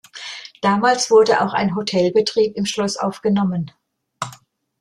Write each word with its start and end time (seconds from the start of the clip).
Damals 0.61 1.11
wurde 1.11 1.41
auch 1.43 1.53
ein 1.53 1.75
Hotelbetrieb 1.75 2.55
im 2.57 2.65
Schloss 2.65 2.97
aufgenommen. 2.97 3.69